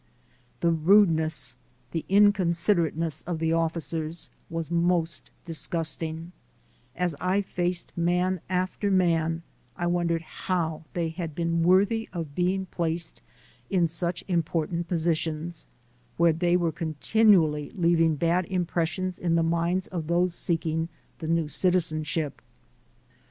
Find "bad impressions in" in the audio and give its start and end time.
18.15-19.35